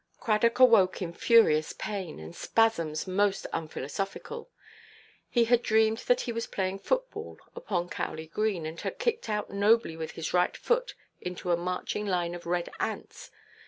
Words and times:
Cradock 0.19 0.57
awoke 0.57 0.99
in 1.03 1.13
furious 1.13 1.73
pain, 1.73 2.19
and 2.19 2.35
spasms 2.35 3.05
most 3.05 3.45
unphilosophical. 3.53 4.49
He 5.29 5.43
had 5.43 5.61
dreamed 5.61 5.99
that 6.07 6.21
he 6.21 6.31
was 6.31 6.47
playing 6.47 6.79
football 6.79 7.37
upon 7.55 7.87
Cowley 7.87 8.25
Green, 8.25 8.65
and 8.65 8.81
had 8.81 8.97
kicked 8.97 9.29
out 9.29 9.51
nobly 9.51 9.95
with 9.95 10.13
his 10.13 10.33
right 10.33 10.57
foot 10.57 10.95
into 11.21 11.51
a 11.51 11.55
marching 11.55 12.07
line 12.07 12.33
of 12.33 12.47
red 12.47 12.67
ants. 12.79 13.29